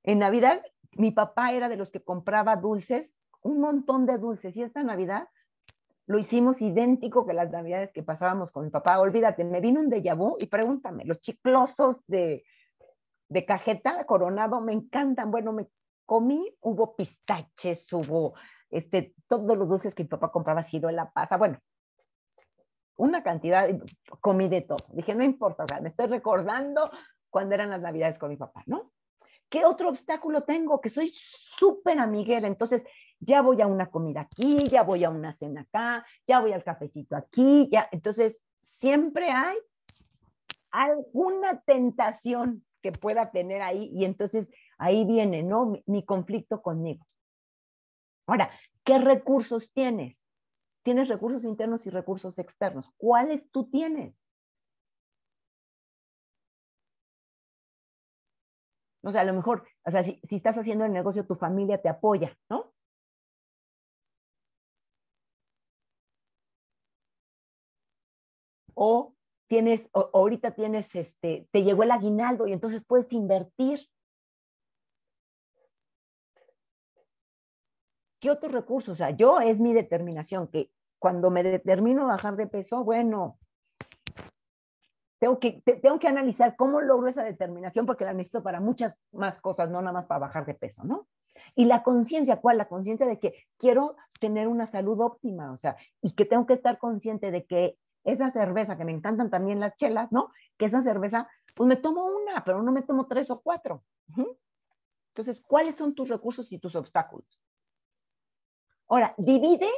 [0.04, 0.62] en Navidad
[0.98, 3.10] mi papá era de los que compraba dulces,
[3.42, 5.28] un montón de dulces, y esta Navidad
[6.06, 9.90] lo hicimos idéntico que las Navidades que pasábamos con mi papá, olvídate, me vino un
[9.90, 12.44] déjà vu y pregúntame, los chiclosos de,
[13.30, 15.32] de cajeta coronado me encantan.
[15.32, 15.68] Bueno, me
[16.06, 18.34] comí, hubo pistaches, hubo
[18.70, 21.60] este, todos los dulces que mi papá compraba, la pasa, bueno,
[22.96, 23.70] una cantidad,
[24.20, 24.86] comí de todo.
[24.94, 26.92] Dije, no importa, o sea, me estoy recordando
[27.30, 28.92] cuando eran las navidades con mi papá, ¿no?
[29.50, 30.82] ¿Qué otro obstáculo tengo?
[30.82, 32.84] Que soy súper amiguera, entonces
[33.26, 36.64] ya voy a una comida aquí, ya voy a una cena acá, ya voy al
[36.64, 39.58] cafecito aquí, ya, entonces siempre hay
[40.72, 45.74] alguna tentación que pueda tener ahí y entonces ahí viene, ¿no?
[45.86, 47.06] Mi, conflicto conmigo.
[48.28, 48.50] Ahora,
[48.84, 50.18] ¿qué recursos tienes?
[50.84, 52.92] Tienes recursos internos y recursos externos.
[52.98, 54.16] ¿Cuáles tú tienes?
[59.02, 61.82] O sea, a lo mejor, o sea, si, si, estás haciendo el negocio, tu familia
[61.82, 62.73] te apoya, ¿no?
[68.74, 69.14] O
[69.48, 73.88] tienes, ahorita tienes, este, te llegó el aguinaldo y entonces puedes invertir.
[78.20, 78.94] ¿Qué otros recursos?
[78.94, 83.38] O sea, yo es mi determinación, que cuando me determino bajar de peso, bueno,
[85.20, 89.40] tengo que, tengo que analizar cómo logro esa determinación porque la necesito para muchas más
[89.40, 91.08] cosas, no nada más para bajar de peso, ¿no?
[91.56, 92.58] Y la conciencia, ¿cuál?
[92.58, 96.54] La conciencia de que quiero tener una salud óptima, o sea, y que tengo que
[96.54, 100.32] estar consciente de que esa cerveza, que me encantan también las chelas, ¿no?
[100.58, 103.84] Que esa cerveza, pues me tomo una, pero no me tomo tres o cuatro.
[105.14, 107.42] Entonces, ¿cuáles son tus recursos y tus obstáculos?
[108.88, 109.70] Ahora, divide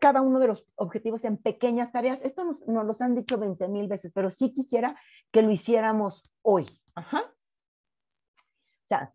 [0.00, 2.20] cada uno de los objetivos en pequeñas tareas.
[2.22, 4.98] Esto nos, nos los han dicho 20 mil veces, pero sí quisiera
[5.30, 6.66] que lo hiciéramos hoy.
[6.94, 7.22] Ajá.
[7.26, 9.14] O sea,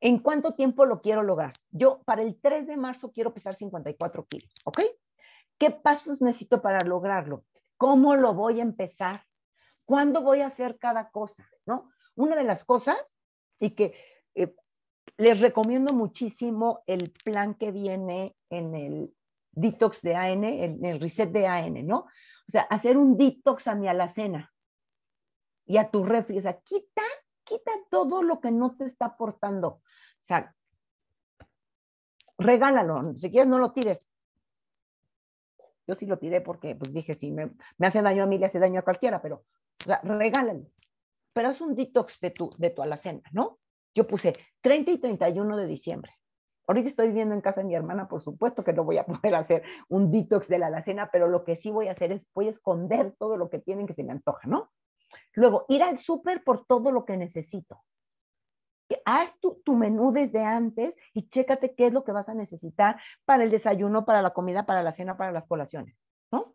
[0.00, 1.52] ¿en cuánto tiempo lo quiero lograr?
[1.70, 4.80] Yo para el 3 de marzo quiero pesar 54 kilos, ¿ok?
[5.58, 7.44] ¿Qué pasos necesito para lograrlo?
[7.76, 9.22] ¿Cómo lo voy a empezar?
[9.84, 11.48] ¿Cuándo voy a hacer cada cosa?
[11.66, 11.90] ¿No?
[12.14, 12.96] Una de las cosas,
[13.58, 13.94] y que
[14.34, 14.54] eh,
[15.16, 19.14] les recomiendo muchísimo el plan que viene en el
[19.52, 22.00] detox de AN, en el reset de AN, ¿no?
[22.48, 24.52] O sea, hacer un detox a mi alacena
[25.64, 26.38] y a tu refri.
[26.38, 27.02] O sea, quita,
[27.44, 29.68] quita todo lo que no te está aportando.
[29.68, 29.82] O
[30.20, 30.54] sea,
[32.38, 33.14] regálalo.
[33.16, 34.04] Si quieres, no lo tires.
[35.86, 38.46] Yo sí lo tiré porque pues dije, si me, me hace daño a mí, le
[38.46, 39.44] hace daño a cualquiera, pero
[39.80, 40.00] o sea.
[41.32, 43.58] Pero es un detox de tu, de tu alacena, ¿no?
[43.94, 46.12] Yo puse 30 y 31 de diciembre.
[46.66, 49.34] Ahorita estoy viviendo en casa de mi hermana, por supuesto que no voy a poder
[49.34, 52.46] hacer un detox de la alacena, pero lo que sí voy a hacer es, voy
[52.46, 54.70] a esconder todo lo que tienen que se me antoja, ¿no?
[55.34, 57.84] Luego, ir al súper por todo lo que necesito
[59.04, 63.44] haz tu, menú desde antes y chécate qué es lo que vas a necesitar para
[63.44, 65.96] el desayuno, para la comida, para la cena, para las colaciones,
[66.30, 66.54] ¿no?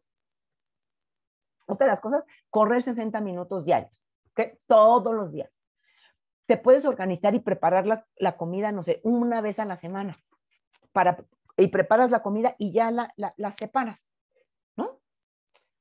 [1.67, 4.57] Otra de las cosas, correr 60 minutos diarios, ¿ok?
[4.67, 5.51] Todos los días.
[6.45, 10.17] Te puedes organizar y preparar la, la comida, no sé, una vez a la semana,
[10.91, 11.25] para,
[11.57, 14.09] y preparas la comida y ya la, la, la separas,
[14.75, 14.99] ¿no?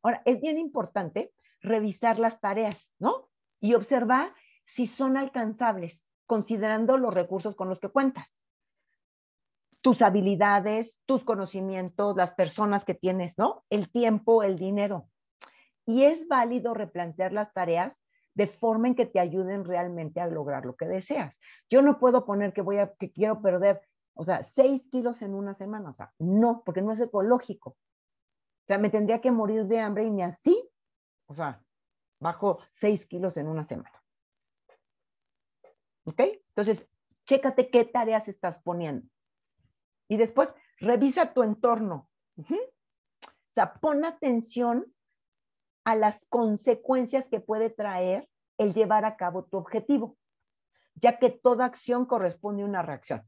[0.03, 3.29] Ahora, es bien importante revisar las tareas, ¿no?
[3.61, 4.33] Y observar
[4.65, 8.37] si son alcanzables considerando los recursos con los que cuentas.
[9.81, 13.65] Tus habilidades, tus conocimientos, las personas que tienes, ¿no?
[13.69, 15.09] El tiempo, el dinero.
[15.87, 17.99] Y es válido replantear las tareas
[18.35, 21.41] de forma en que te ayuden realmente a lograr lo que deseas.
[21.69, 23.81] Yo no puedo poner que voy a, que quiero perder,
[24.15, 27.71] o sea, seis kilos en una semana, o sea, no, porque no es ecológico.
[27.71, 30.71] O sea, me tendría que morir de hambre y ni así,
[31.27, 31.61] o sea,
[32.21, 34.00] bajo seis kilos en una semana.
[36.11, 36.23] ¿Ok?
[36.49, 36.89] Entonces,
[37.27, 39.07] chécate qué tareas estás poniendo.
[40.09, 42.09] Y después, revisa tu entorno.
[42.37, 44.93] O sea, pon atención
[45.85, 50.17] a las consecuencias que puede traer el llevar a cabo tu objetivo,
[50.95, 53.25] ya que toda acción corresponde a una reacción.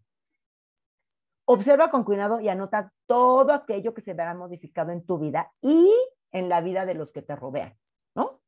[1.44, 5.90] Observa con cuidado y anota todo aquello que se verá modificado en tu vida y
[6.32, 7.76] en la vida de los que te rodean,
[8.14, 8.42] ¿no?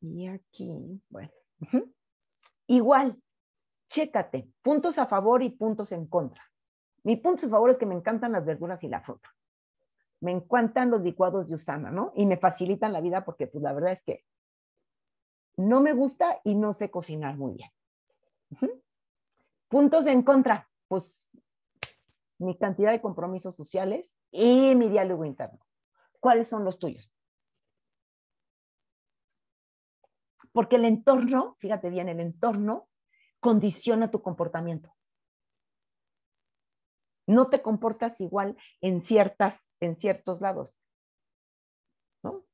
[0.00, 1.30] Y aquí, bueno,
[2.70, 3.20] Igual,
[3.88, 6.40] chécate, puntos a favor y puntos en contra.
[7.02, 9.28] Mi punto a favor es que me encantan las verduras y la fruta.
[10.20, 12.12] Me encantan los licuados de usana, ¿no?
[12.14, 14.24] Y me facilitan la vida porque, pues, la verdad es que
[15.56, 17.70] no me gusta y no sé cocinar muy bien.
[19.68, 21.18] Puntos en contra, pues,
[22.38, 25.58] mi cantidad de compromisos sociales y mi diálogo interno.
[26.20, 27.12] ¿Cuáles son los tuyos?
[30.52, 32.88] Porque el entorno, fíjate bien, el entorno
[33.40, 34.94] condiciona tu comportamiento.
[37.26, 40.76] No te comportas igual en ciertas, en ciertos lados.
[42.24, 42.44] ¿No?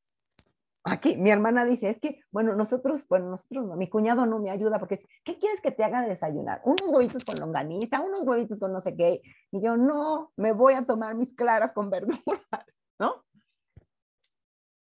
[0.84, 4.78] Aquí mi hermana dice, es que, bueno, nosotros, bueno, nosotros, mi cuñado no me ayuda
[4.78, 6.60] porque, ¿qué quieres que te haga desayunar?
[6.64, 9.22] Unos huevitos con longaniza, unos huevitos con no sé qué.
[9.50, 12.22] Y yo, no, me voy a tomar mis claras con verduras,
[13.00, 13.24] ¿no?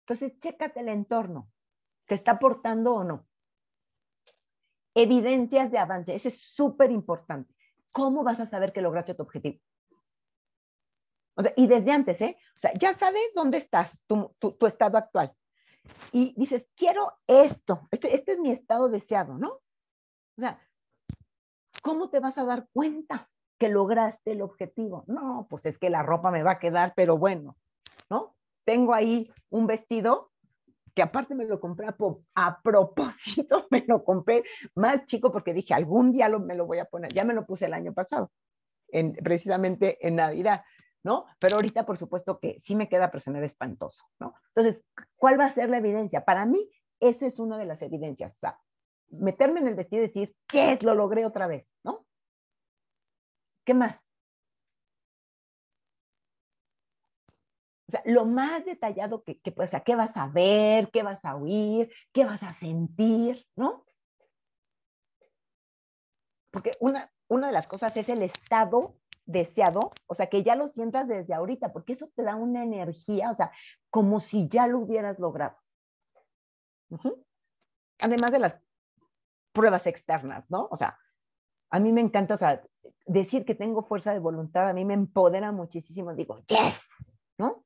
[0.03, 1.49] Entonces, chécate el entorno.
[2.05, 3.25] ¿Te está aportando o no?
[4.95, 7.53] Evidencias de avance, eso es súper importante.
[7.91, 9.59] ¿Cómo vas a saber que lograste tu objetivo?
[11.35, 12.37] O sea, y desde antes, ¿eh?
[12.55, 15.33] O sea, ya sabes dónde estás, tu, tu, estado actual.
[16.11, 19.49] Y dices, quiero esto, este, este es mi estado deseado, ¿no?
[20.37, 20.59] O sea,
[21.81, 25.03] ¿cómo te vas a dar cuenta que lograste el objetivo?
[25.07, 27.57] No, pues es que la ropa me va a quedar, pero bueno,
[28.09, 28.35] ¿no?
[28.63, 30.32] Tengo ahí un vestido
[30.93, 34.43] que aparte me lo compré a, propósito, me lo compré
[34.75, 37.45] más chico porque dije, algún día lo, me lo voy a poner, ya me lo
[37.45, 38.31] puse el año pasado,
[38.89, 40.63] en, precisamente en Navidad,
[41.03, 41.25] ¿no?
[41.39, 44.35] Pero ahorita, por supuesto que sí me queda, pero espantoso, ¿no?
[44.55, 44.83] Entonces,
[45.17, 46.23] ¿cuál va a ser la evidencia?
[46.23, 46.69] Para mí,
[46.99, 48.59] esa es una de las evidencias, o sea,
[49.09, 50.83] meterme en el vestido y decir, ¿qué es?
[50.83, 52.05] Lo logré otra vez, ¿no?
[53.65, 53.97] ¿Qué más?
[57.87, 61.03] O sea, lo más detallado que, que pues, o sea, qué vas a ver, qué
[61.03, 63.85] vas a oír, qué vas a sentir, ¿no?
[66.51, 68.95] Porque una, una de las cosas es el estado
[69.25, 73.31] deseado, o sea, que ya lo sientas desde ahorita, porque eso te da una energía,
[73.31, 73.51] o sea,
[73.89, 75.57] como si ya lo hubieras logrado.
[77.99, 78.59] Además de las
[79.51, 80.67] pruebas externas, ¿no?
[80.69, 80.99] O sea,
[81.69, 82.61] a mí me encanta, o sea,
[83.05, 86.87] decir que tengo fuerza de voluntad, a mí me empodera muchísimo, digo, yes,
[87.37, 87.63] ¿no?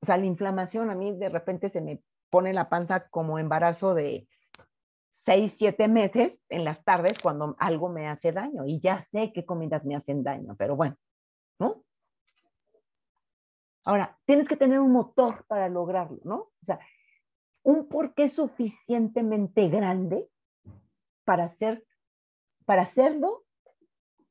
[0.00, 3.94] O sea, la inflamación a mí de repente se me pone la panza como embarazo
[3.94, 4.28] de
[5.10, 9.44] seis, siete meses en las tardes cuando algo me hace daño y ya sé qué
[9.44, 10.96] comidas me hacen daño, pero bueno,
[11.58, 11.84] ¿no?
[13.84, 16.36] Ahora, tienes que tener un motor para lograrlo, ¿no?
[16.36, 16.78] O sea,
[17.62, 20.30] un porqué suficientemente grande
[21.24, 21.86] para hacer,
[22.64, 23.44] para hacerlo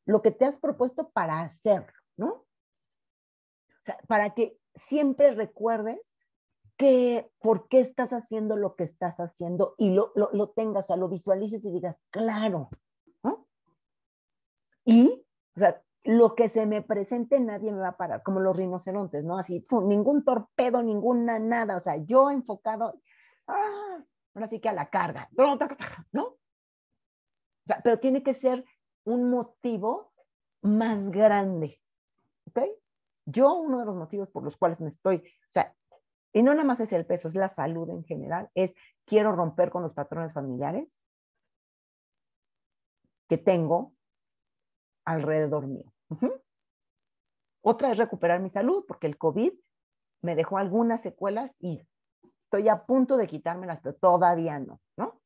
[0.06, 2.30] lo que te has propuesto para hacerlo, ¿no?
[2.30, 6.16] O sea, para que siempre recuerdes
[6.78, 10.96] que por qué estás haciendo lo que estás haciendo y lo, lo, tengas, o sea,
[10.96, 12.70] lo visualices y digas, claro.
[14.86, 15.26] Y,
[15.56, 19.26] o sea, lo que se me presente nadie me va a parar, como los rinocerontes,
[19.26, 19.38] ¿no?
[19.38, 23.02] Así, ningún torpedo, ninguna nada, o sea, yo enfocado,
[23.48, 23.98] ah,
[24.34, 25.30] ahora sí que a la carga,
[26.14, 26.24] ¿no?
[26.24, 26.38] O
[27.66, 28.64] sea, pero tiene que ser
[29.04, 30.14] un motivo
[30.62, 31.82] más grande,
[32.46, 32.60] ¿ok?
[33.30, 35.76] Yo uno de los motivos por los cuales me estoy, o sea,
[36.32, 38.74] y no nada más es el peso, es la salud en general, es
[39.06, 41.06] quiero romper con los patrones familiares
[43.28, 43.94] que tengo
[45.04, 45.92] alrededor mío.
[47.62, 49.52] Otra es recuperar mi salud, porque el COVID
[50.22, 51.86] me dejó algunas secuelas y
[52.44, 55.22] estoy a punto de quitármelas, pero todavía no, ¿no?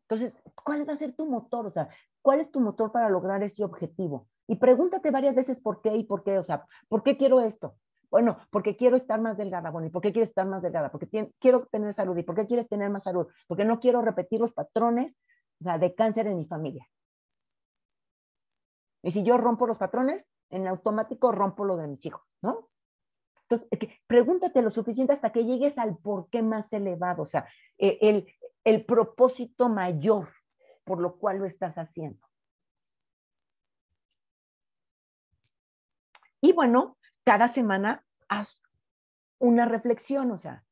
[0.00, 1.66] Entonces, ¿cuál va a ser tu motor?
[1.66, 1.88] O sea,
[2.20, 4.28] ¿cuál es tu motor para lograr ese objetivo?
[4.46, 7.76] Y pregúntate varias veces por qué y por qué, o sea, ¿por qué quiero esto?
[8.10, 9.70] Bueno, porque quiero estar más delgada.
[9.70, 10.90] Bueno, ¿y por qué quieres estar más delgada?
[10.92, 12.16] Porque quiero tener salud.
[12.16, 13.26] ¿Y por qué quieres tener más salud?
[13.48, 15.16] Porque no quiero repetir los patrones
[15.60, 16.86] o sea, de cáncer en mi familia.
[19.02, 22.68] Y si yo rompo los patrones, en automático rompo lo de mis hijos, ¿no?
[23.42, 23.68] Entonces,
[24.06, 28.26] pregúntate lo suficiente hasta que llegues al por qué más elevado, o sea, e, el,
[28.64, 30.28] el propósito mayor
[30.84, 32.26] por lo cual lo estás haciendo.
[36.44, 38.60] Y bueno, cada semana haz
[39.38, 40.62] una reflexión, o sea,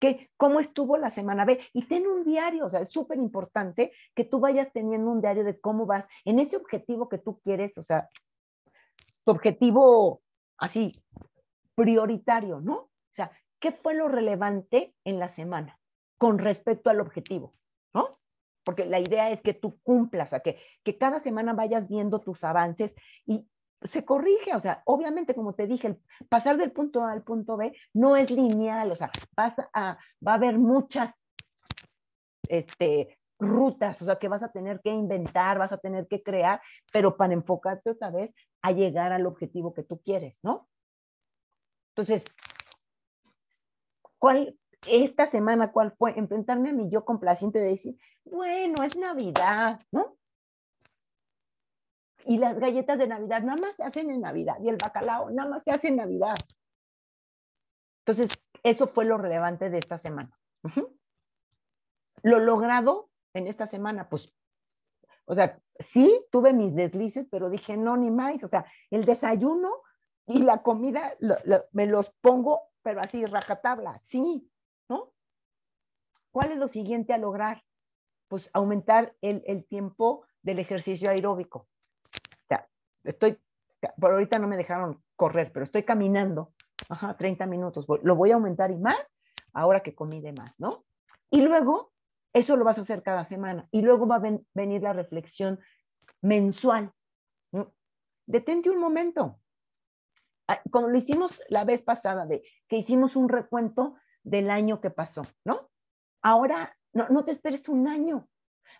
[0.00, 1.60] que, ¿cómo estuvo la semana B?
[1.72, 5.44] Y ten un diario, o sea, es súper importante que tú vayas teniendo un diario
[5.44, 8.10] de cómo vas en ese objetivo que tú quieres, o sea,
[9.24, 10.20] tu objetivo
[10.56, 10.90] así,
[11.76, 12.74] prioritario, ¿no?
[12.74, 13.30] O sea,
[13.60, 15.78] ¿qué fue lo relevante en la semana
[16.18, 17.52] con respecto al objetivo?
[17.94, 18.18] ¿No?
[18.64, 22.18] Porque la idea es que tú cumplas, o sea, que, que cada semana vayas viendo
[22.18, 22.96] tus avances
[23.26, 23.48] y,
[23.82, 27.56] se corrige, o sea, obviamente, como te dije, el pasar del punto A al punto
[27.56, 31.14] B no es lineal, o sea, va a haber muchas
[32.48, 36.60] este, rutas, o sea, que vas a tener que inventar, vas a tener que crear,
[36.92, 40.68] pero para enfocarte otra vez a llegar al objetivo que tú quieres, ¿no?
[41.90, 42.24] Entonces,
[44.18, 46.18] ¿cuál, esta semana, cuál fue?
[46.18, 50.17] Enfrentarme a mi yo complaciente de decir, bueno, es Navidad, ¿no?
[52.24, 55.48] Y las galletas de Navidad nada más se hacen en Navidad y el bacalao nada
[55.48, 56.36] más se hace en Navidad.
[58.00, 60.38] Entonces, eso fue lo relevante de esta semana.
[62.22, 64.32] Lo logrado en esta semana, pues,
[65.26, 69.70] o sea, sí tuve mis deslices, pero dije, no, ni más, o sea, el desayuno
[70.26, 71.16] y la comida
[71.72, 74.50] me los pongo, pero así, rajatabla, sí,
[74.88, 75.12] ¿no?
[76.30, 77.62] ¿Cuál es lo siguiente a lograr?
[78.28, 81.68] Pues aumentar el, el tiempo del ejercicio aeróbico.
[83.08, 83.38] Estoy,
[83.98, 86.52] por ahorita no me dejaron correr, pero estoy caminando,
[86.88, 88.98] ajá, 30 minutos, lo voy a aumentar y más
[89.54, 90.84] ahora que comí de más, ¿no?
[91.30, 91.92] Y luego
[92.34, 93.66] eso lo vas a hacer cada semana.
[93.70, 95.58] Y luego va a venir la reflexión
[96.20, 96.92] mensual.
[98.26, 99.40] Detente un momento.
[100.46, 104.90] Ah, como lo hicimos la vez pasada, de que hicimos un recuento del año que
[104.90, 105.70] pasó, ¿no?
[106.22, 108.28] Ahora, no, no te esperes un año.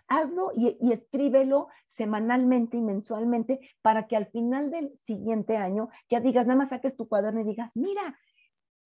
[0.08, 6.46] Hazlo y, escríbelo semanalmente y mensualmente para que al final del siguiente año ya digas,
[6.46, 8.18] nada más saques tu cuaderno y digas, mira,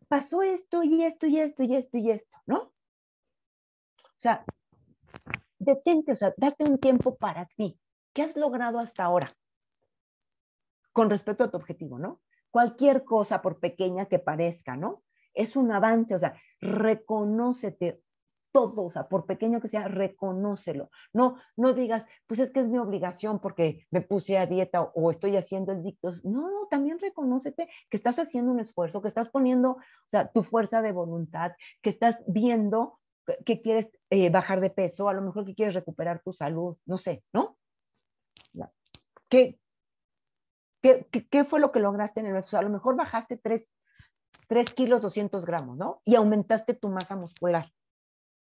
[0.09, 2.59] pasó esto y esto y esto y esto y esto, ¿no?
[2.59, 4.45] O sea,
[5.59, 7.79] detente, o sea, date un tiempo para ti.
[8.13, 9.33] ¿Qué has logrado hasta ahora?
[10.93, 12.21] Con respecto a tu objetivo, ¿no?
[12.51, 15.03] Cualquier cosa, por pequeña que parezca, ¿no?
[15.35, 18.03] Es un avance, o sea, reconócete
[18.53, 20.91] todo, o sea, por pequeño que sea, reconócelo.
[21.13, 24.93] No, no digas, pues es que es mi obligación porque me puse a dieta o,
[24.95, 26.11] o estoy haciendo el dicto.
[26.23, 30.83] No, también reconócete que estás haciendo un esfuerzo, que estás poniendo, o sea, tu fuerza
[30.83, 32.99] de voluntad, que estás viendo
[33.47, 36.99] que quieres eh, bajar de peso, a lo mejor que quieres recuperar tu salud, no
[36.99, 37.57] sé, ¿no?
[39.29, 39.59] ¿Qué,
[40.83, 42.53] qué, qué fue lo que lograste en el mes?
[42.53, 43.67] a lo mejor bajaste 3,
[44.47, 46.03] 3 kilos 200 gramos, ¿no?
[46.05, 47.73] Y aumentaste tu masa muscular.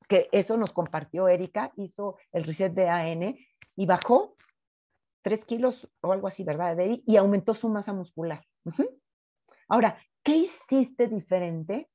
[0.07, 3.37] Que eso nos compartió Erika, hizo el reset de AN
[3.75, 4.35] y bajó
[5.23, 6.77] 3 kilos o algo así, ¿verdad?
[7.05, 8.45] Y aumentó su masa muscular.
[9.67, 11.89] Ahora, ¿qué hiciste diferente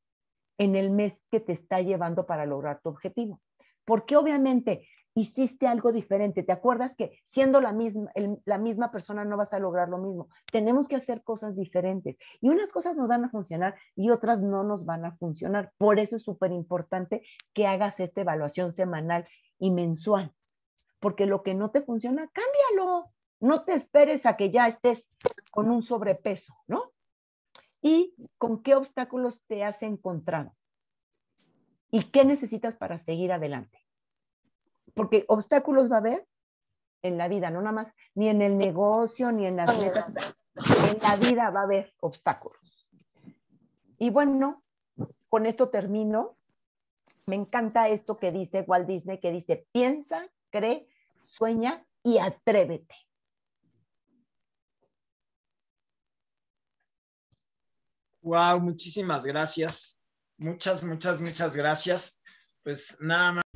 [0.59, 3.41] en el mes que te está llevando para lograr tu objetivo.
[3.85, 6.43] Porque obviamente hiciste algo diferente.
[6.43, 8.11] ¿Te acuerdas que siendo la misma,
[8.45, 10.29] la misma persona no vas a lograr lo mismo?
[10.51, 12.17] Tenemos que hacer cosas diferentes.
[12.41, 15.73] Y unas cosas nos van a funcionar y otras no nos van a funcionar.
[15.79, 17.23] Por eso es súper importante
[17.55, 19.27] que hagas esta evaluación semanal
[19.59, 20.33] y mensual.
[21.01, 23.13] Porque lo que no te funciona, cámbialo.
[23.41, 25.09] No te esperes a que ya estés
[25.53, 26.93] con un sobrepeso, ¿no?
[27.81, 30.55] y con qué obstáculos te has encontrado
[31.91, 33.78] y qué necesitas para seguir adelante.
[34.99, 36.27] Porque obstáculos va a haber
[37.03, 40.35] en la vida, no nada más, ni en el negocio, ni en las metas,
[40.91, 42.91] en la vida va a haber obstáculos.
[43.97, 44.65] Y bueno,
[45.29, 46.37] con esto termino.
[47.27, 50.89] Me encanta esto que dice Walt Disney, que dice, piensa, cree,
[51.21, 52.97] sueña y atrévete.
[58.23, 60.01] Wow, muchísimas gracias.
[60.39, 62.21] Muchas, muchas, muchas gracias.
[62.65, 63.48] Pues nada más.